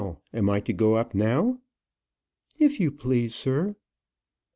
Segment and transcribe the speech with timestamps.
[0.33, 1.59] Am I to go up now?"
[2.57, 3.75] "If you please, sir."